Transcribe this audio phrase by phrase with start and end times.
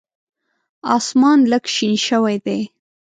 [0.95, 2.59] اسمان لږ شین شوی دی.